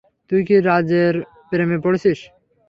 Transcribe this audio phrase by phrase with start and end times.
[0.31, 1.13] তুই কি রাজের
[1.49, 2.19] প্রেমে পড়েছিস?